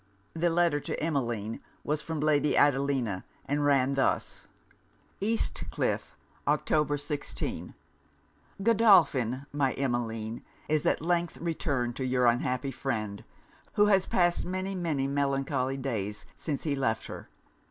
[0.33, 4.47] The letter to Emmeline was from Lady Adelina, and ran thus.
[5.19, 6.99] East Cliff, Oct.
[6.99, 7.75] 16.
[8.63, 13.23] 'Godolphin, my Emmeline, is at length returned to your unhappy friend,
[13.73, 17.29] who has passed many, many melancholy days since he left her.